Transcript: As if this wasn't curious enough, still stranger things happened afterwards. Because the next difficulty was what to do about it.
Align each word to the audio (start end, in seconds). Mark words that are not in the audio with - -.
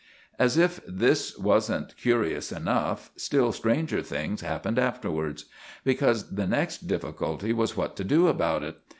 As 0.39 0.57
if 0.57 0.81
this 0.87 1.37
wasn't 1.37 1.95
curious 1.95 2.51
enough, 2.51 3.11
still 3.17 3.51
stranger 3.51 4.01
things 4.01 4.41
happened 4.41 4.79
afterwards. 4.79 5.45
Because 5.83 6.33
the 6.33 6.47
next 6.47 6.87
difficulty 6.87 7.53
was 7.53 7.77
what 7.77 7.95
to 7.97 8.03
do 8.03 8.27
about 8.27 8.63
it. 8.63 8.77